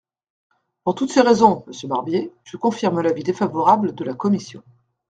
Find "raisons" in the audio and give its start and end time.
1.21-1.63